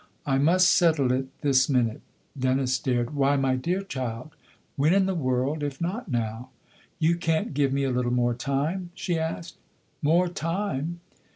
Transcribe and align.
"I 0.35 0.39
must 0.39 0.71
settle 0.71 1.11
it 1.11 1.27
this 1.41 1.69
minute?" 1.69 2.01
Dennis 2.45 2.73
stared." 2.73 3.13
Why, 3.15 3.35
my 3.37 3.55
dear 3.55 3.83
child, 3.83 4.31
when 4.75 4.95
in 4.95 5.05
the 5.05 5.13
world 5.13 5.61
if 5.61 5.79
not 5.79 6.09
now?" 6.09 6.49
"You 6.97 7.15
can't 7.15 7.53
give 7.53 7.71
me 7.71 7.83
a 7.83 7.91
little 7.91 8.09
more 8.11 8.33
time?" 8.33 8.89
she 8.95 9.19
asked." 9.19 9.57
More 10.11 10.27
time 10.27 11.01